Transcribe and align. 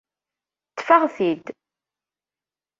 Ṭṭef-aɣ-t-id. 0.71 1.45